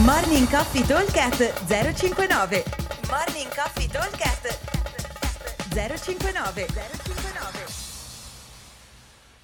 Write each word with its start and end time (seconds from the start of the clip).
Morning 0.00 0.48
Coffee 0.48 0.86
Talkcast 0.86 1.66
059 1.66 2.64
Morning 3.10 3.54
Coffee 3.54 3.86
Talkcast 3.86 4.58
059 5.68 6.66
059 6.66 7.66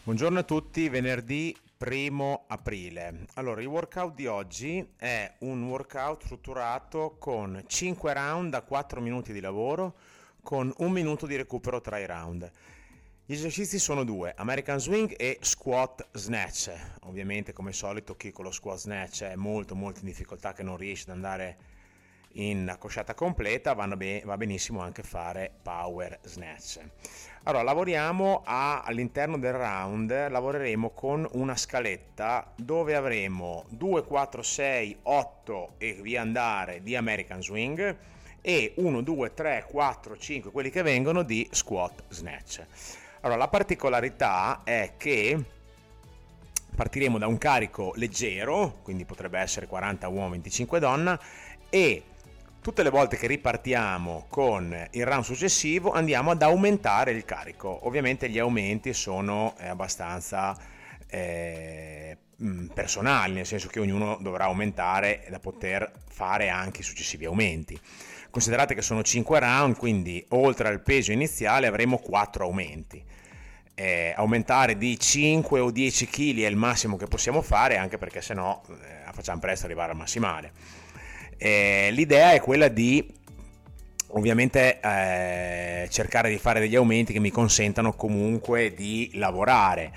Buongiorno 0.05 0.39
a 0.39 0.43
tutti, 0.45 0.89
venerdì 0.89 1.55
1 1.79 2.45
aprile. 2.47 3.27
Allora, 3.35 3.61
il 3.61 3.67
workout 3.67 4.15
di 4.15 4.27
oggi 4.27 4.95
è 4.97 5.31
un 5.41 5.69
workout 5.69 6.25
strutturato 6.25 7.17
con 7.19 7.63
5 7.67 8.13
round 8.15 8.51
da 8.51 8.63
4 8.63 9.03
minuti 9.03 9.35
di 9.35 9.41
lavoro 9.41 9.97
con 10.43 10.73
un 10.79 10.91
minuto 10.91 11.27
di 11.27 11.37
recupero 11.37 11.83
tra 11.83 11.99
i 11.99 12.07
round. 12.07 12.51
Gli 13.31 13.35
esercizi 13.35 13.79
sono 13.79 14.05
due, 14.05 14.33
American 14.39 14.81
Swing 14.81 15.15
e 15.15 15.37
Squat 15.43 16.09
Snatch. 16.13 16.73
Ovviamente 17.03 17.53
come 17.53 17.75
solito 17.75 18.17
chi 18.17 18.33
con 18.33 18.47
lo 18.47 18.51
Squat 18.51 18.79
Snatch 18.79 19.23
è 19.25 19.35
molto 19.35 19.75
molto 19.75 20.01
in 20.01 20.07
difficoltà 20.07 20.55
che 20.55 20.63
non 20.63 20.79
riesce 20.79 21.11
ad 21.11 21.17
andare 21.17 21.57
in 22.37 22.67
accosciata 22.71 23.13
completa, 23.13 23.75
be- 23.75 24.23
va 24.25 24.39
benissimo 24.39 24.81
anche 24.81 25.03
fare 25.03 25.53
Power 25.63 26.21
Snatch. 26.23 26.81
Allora 27.43 27.65
lavoriamo 27.65 28.45
a, 28.47 28.81
all'interno 28.81 29.39
del 29.39 29.53
round, 29.53 30.31
lavoreremo 30.31 30.89
con 30.93 31.29
una 31.33 31.55
scaletta 31.55 32.51
dove 32.57 32.95
avremo 32.95 33.67
2, 33.69 34.05
4, 34.05 34.41
6, 34.41 34.97
8 35.03 35.75
e 35.77 35.99
via 36.01 36.23
andare 36.23 36.83
di 36.83 36.97
American 36.97 37.43
Swing 37.43 37.97
e 38.41 38.73
1, 38.77 39.03
2, 39.03 39.35
3, 39.35 39.67
4, 39.69 40.17
5 40.17 40.51
quelli 40.51 40.71
che 40.71 40.81
vengono 40.81 41.23
di 41.23 41.47
Squat 41.53 42.05
Snatch. 42.09 43.07
Allora, 43.21 43.39
la 43.39 43.49
particolarità 43.49 44.61
è 44.63 44.93
che 44.97 45.37
partiremo 46.75 47.19
da 47.19 47.27
un 47.27 47.37
carico 47.37 47.93
leggero, 47.97 48.79
quindi 48.83 49.05
potrebbe 49.05 49.41
essere 49.41 49.67
40 49.67 50.07
uomo, 50.07 50.31
25 50.31 50.79
donna, 50.79 51.19
e 51.69 52.03
tutte 52.61 52.85
le 52.85 52.91
volte 52.91 53.17
che 53.17 53.27
ripartiamo 53.27 54.27
con 54.29 54.87
il 54.93 55.05
round 55.05 55.25
successivo 55.25 55.91
andiamo 55.91 56.31
ad 56.31 56.43
aumentare 56.43 57.11
il 57.11 57.25
carico. 57.25 57.87
Ovviamente 57.87 58.29
gli 58.29 58.39
aumenti 58.39 58.93
sono 58.93 59.57
eh, 59.59 59.67
abbastanza 59.67 60.57
eh, 61.09 62.08
personali, 62.73 63.35
nel 63.35 63.47
senso 63.47 63.69
che 63.69 63.81
ognuno 63.81 64.17
dovrà 64.21 64.45
aumentare 64.45 65.27
da 65.29 65.41
poter 65.41 65.91
fare 66.09 66.49
anche 66.49 66.81
i 66.81 66.85
successivi 66.85 67.25
aumenti. 67.25 67.79
Considerate 68.31 68.75
che 68.75 68.83
sono 68.83 69.03
5 69.03 69.41
round, 69.41 69.77
quindi 69.77 70.25
oltre 70.31 70.69
al 70.69 70.81
peso 70.81 71.11
iniziale 71.13 71.67
avremo 71.67 71.99
4 71.99 72.45
aumenti. 72.45 73.03
Eh, 73.75 74.13
aumentare 74.17 74.77
di 74.77 74.99
5 74.99 75.61
o 75.61 75.71
10 75.71 76.07
kg 76.07 76.43
è 76.43 76.47
il 76.47 76.57
massimo 76.57 76.97
che 76.97 77.07
possiamo 77.07 77.43
fare, 77.43 77.77
anche 77.77 77.99
perché 77.99 78.21
se 78.21 78.35
no 78.35 78.63
eh, 78.69 79.13
facciamo 79.13 79.41
presto 79.41 79.67
arrivare 79.67 79.93
al 79.93 79.97
massimale. 79.97 80.53
Eh, 81.37 81.89
l'idea 81.93 82.33
è 82.33 82.41
quella 82.41 82.69
di 82.69 83.17
ovviamente 84.09 84.81
eh, 84.81 85.89
cercare 85.91 86.31
di 86.31 86.39
fare 86.39 86.61
degli 86.61 86.77
aumenti 86.77 87.13
che 87.13 87.21
mi 87.21 87.31
consentano 87.31 87.95
comunque 87.95 88.73
di 88.75 89.11
lavorare 89.15 89.93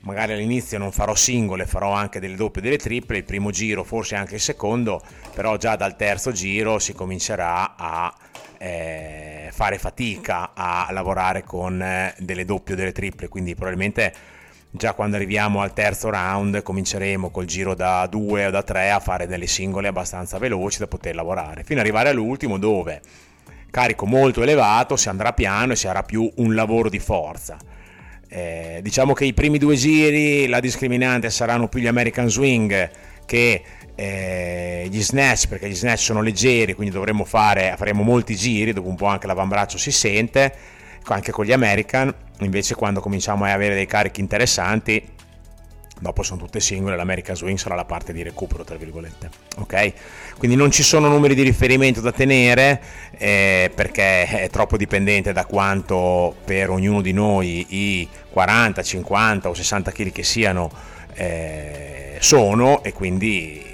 magari 0.00 0.32
all'inizio 0.32 0.78
non 0.78 0.92
farò 0.92 1.14
singole, 1.14 1.66
farò 1.66 1.92
anche 1.92 2.20
delle 2.20 2.36
doppie 2.36 2.62
delle 2.62 2.76
triple, 2.76 3.18
il 3.18 3.24
primo 3.24 3.50
giro, 3.50 3.84
forse 3.84 4.14
anche 4.14 4.36
il 4.36 4.40
secondo, 4.40 5.02
però 5.34 5.56
già 5.56 5.76
dal 5.76 5.96
terzo 5.96 6.32
giro 6.32 6.78
si 6.78 6.92
comincerà 6.92 7.74
a 7.76 8.14
eh, 8.58 9.48
fare 9.52 9.78
fatica 9.78 10.52
a 10.54 10.88
lavorare 10.90 11.44
con 11.44 11.80
eh, 11.82 12.14
delle 12.18 12.44
doppie 12.44 12.74
o 12.74 12.76
delle 12.76 12.92
triple, 12.92 13.28
quindi 13.28 13.54
probabilmente 13.54 14.12
già 14.70 14.92
quando 14.92 15.16
arriviamo 15.16 15.62
al 15.62 15.72
terzo 15.72 16.10
round 16.10 16.62
cominceremo 16.62 17.30
col 17.30 17.46
giro 17.46 17.74
da 17.74 18.06
2 18.06 18.46
o 18.46 18.50
da 18.50 18.62
3 18.62 18.90
a 18.90 19.00
fare 19.00 19.26
delle 19.26 19.46
singole 19.46 19.88
abbastanza 19.88 20.38
veloci 20.38 20.78
da 20.78 20.86
poter 20.86 21.14
lavorare, 21.14 21.64
fino 21.64 21.80
ad 21.80 21.86
arrivare 21.86 22.10
all'ultimo 22.10 22.58
dove 22.58 23.00
carico 23.70 24.06
molto 24.06 24.42
elevato, 24.42 24.96
si 24.96 25.08
andrà 25.08 25.32
piano 25.32 25.72
e 25.72 25.76
si 25.76 25.86
sarà 25.86 26.02
più 26.02 26.30
un 26.36 26.54
lavoro 26.54 26.88
di 26.88 26.98
forza 26.98 27.56
eh, 28.28 28.80
diciamo 28.82 29.12
che 29.12 29.24
i 29.24 29.32
primi 29.32 29.58
due 29.58 29.76
giri 29.76 30.46
la 30.46 30.60
discriminante 30.60 31.30
saranno 31.30 31.68
più 31.68 31.80
gli 31.80 31.86
American 31.86 32.28
Swing 32.28 32.90
che 33.24 33.62
eh, 33.94 34.86
gli 34.90 35.02
snatch 35.02 35.48
perché 35.48 35.68
gli 35.68 35.74
snatch 35.74 36.00
sono 36.00 36.20
leggeri 36.20 36.74
quindi 36.74 36.94
dovremo 36.94 37.24
fare 37.24 37.74
faremo 37.76 38.02
molti 38.02 38.36
giri 38.36 38.72
dopo 38.72 38.88
un 38.88 38.96
po' 38.96 39.06
anche 39.06 39.26
l'avambraccio 39.26 39.76
si 39.76 39.90
sente 39.90 40.76
anche 41.12 41.32
con 41.32 41.44
gli 41.44 41.52
American. 41.52 42.12
Invece 42.40 42.74
quando 42.74 43.00
cominciamo 43.00 43.44
a 43.44 43.52
avere 43.52 43.74
dei 43.74 43.86
carichi 43.86 44.20
interessanti 44.20 45.02
dopo 46.00 46.22
sono 46.22 46.40
tutte 46.40 46.60
singole, 46.60 46.96
l'American 46.96 47.36
Swing 47.36 47.58
sarà 47.58 47.74
la 47.74 47.84
parte 47.84 48.12
di 48.12 48.22
recupero, 48.22 48.64
tra 48.64 48.76
virgolette. 48.76 49.30
Ok? 49.58 49.92
Quindi 50.38 50.56
non 50.56 50.70
ci 50.70 50.82
sono 50.82 51.08
numeri 51.08 51.34
di 51.34 51.42
riferimento 51.42 52.00
da 52.00 52.12
tenere 52.12 52.80
eh, 53.16 53.70
perché 53.74 54.26
è 54.26 54.48
troppo 54.50 54.76
dipendente 54.76 55.32
da 55.32 55.44
quanto 55.44 56.36
per 56.44 56.70
ognuno 56.70 57.00
di 57.00 57.12
noi 57.12 57.66
i 57.70 58.08
40, 58.30 58.82
50 58.82 59.48
o 59.48 59.54
60 59.54 59.90
kg 59.90 60.12
che 60.12 60.22
siano 60.22 60.70
eh, 61.14 62.16
sono 62.20 62.82
e 62.82 62.92
quindi 62.92 63.66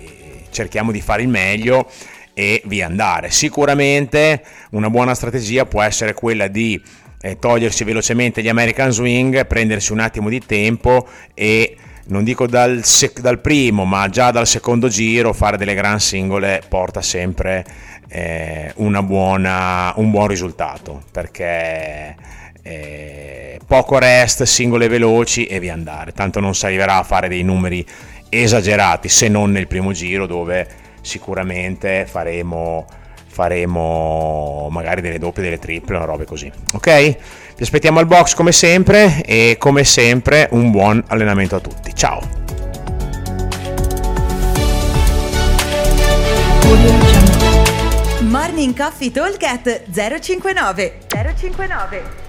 cerchiamo 0.51 0.93
di 0.93 1.01
fare 1.01 1.23
il 1.23 1.29
meglio 1.29 1.91
e 2.33 2.63
via 2.67 2.87
andare. 2.87 3.31
Sicuramente 3.31 4.43
una 4.71 4.91
buona 4.91 5.15
strategia 5.15 5.67
può 5.67 5.83
essere 5.83 6.15
quella 6.15 6.49
di 6.49 6.81
eh, 7.21 7.39
togliersi 7.39 7.85
velocemente 7.85 8.43
gli 8.43 8.49
American 8.49 8.93
Swing, 8.93 9.47
prendersi 9.47 9.93
un 9.93 10.01
attimo 10.01 10.29
di 10.29 10.41
tempo 10.41 11.09
e 11.33 11.77
non 12.07 12.25
dico 12.25 12.47
dal, 12.47 12.85
sec- 12.85 13.21
dal, 13.21 13.41
primo, 13.41 13.85
ma 13.85 14.09
già 14.09 14.31
dal 14.31 14.47
secondo 14.47 14.89
giro 14.89 15.33
fare 15.33 15.57
delle 15.57 15.75
gran 15.75 16.01
singole 16.01 16.63
porta 16.69 17.01
sempre 17.01 17.65
eh, 18.09 18.73
buona, 18.77 19.93
un 19.97 20.11
buon 20.11 20.27
risultato 20.27 21.03
perché 21.11 22.15
eh, 22.63 23.59
poco 23.67 23.99
rest, 23.99 24.43
singole 24.43 24.89
veloci 24.89 25.47
e 25.47 25.59
via 25.61 25.73
andare. 25.73 26.13
Tanto 26.13 26.41
non 26.41 26.55
si 26.55 26.67
arriverà 26.67 26.97
a 26.97 27.03
fare 27.03 27.29
dei 27.29 27.43
numeri 27.43 27.87
esagerati 28.29 29.09
se 29.09 29.29
non 29.29 29.53
nel 29.53 29.67
primo 29.67 29.93
giro 29.93 30.27
dove 30.27 30.67
sicuramente 31.01 32.07
faremo 32.09 32.87
faremo 33.35 34.69
magari 34.71 35.01
delle 35.01 35.19
doppie, 35.19 35.43
delle 35.43 35.59
triple, 35.59 35.97
una 35.97 36.05
roba 36.05 36.25
così. 36.25 36.51
Ok? 36.73 37.17
Vi 37.57 37.63
aspettiamo 37.63 37.99
al 37.99 38.07
box 38.07 38.35
come 38.35 38.53
sempre 38.53 39.23
e 39.23 39.57
come 39.59 39.83
sempre 39.83 40.47
un 40.53 40.71
buon 40.71 41.03
allenamento 41.09 41.57
a 41.57 41.61
tutti. 41.61 41.93
Ciao! 41.95 42.21
Morning 48.21 48.77
Coffee 48.77 49.11
Talk 49.11 49.83
059 49.91 50.99
059 51.09 52.24